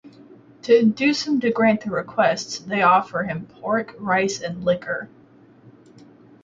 To 0.63 0.75
induce 0.75 1.27
him 1.27 1.39
to 1.41 1.51
grant 1.51 1.81
their 1.81 1.93
requests, 1.93 2.57
they 2.57 2.81
offer 2.81 3.21
him 3.21 3.45
pork, 3.45 3.93
rice, 3.99 4.41
and 4.41 4.63
liquor. 4.63 5.09